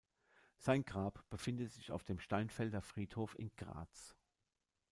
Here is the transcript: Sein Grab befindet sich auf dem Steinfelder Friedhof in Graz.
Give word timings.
Sein 0.57 0.83
Grab 0.83 1.29
befindet 1.29 1.71
sich 1.71 1.91
auf 1.91 2.03
dem 2.03 2.17
Steinfelder 2.17 2.81
Friedhof 2.81 3.37
in 3.37 3.51
Graz. 3.55 4.15